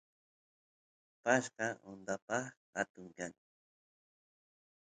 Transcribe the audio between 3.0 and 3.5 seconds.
kan